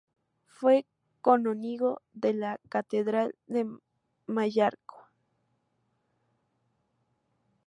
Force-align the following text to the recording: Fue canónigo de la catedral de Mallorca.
Fue 0.47 0.87
canónigo 1.21 2.01
de 2.13 2.33
la 2.33 2.59
catedral 2.69 3.35
de 3.45 3.67
Mallorca. 4.25 4.95